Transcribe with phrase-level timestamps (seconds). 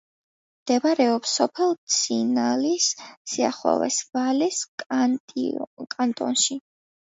[0.61, 2.89] მდებარეობს სოფელ ცინალის
[3.35, 6.63] სიახლოვეს, ვალეს კანტონში.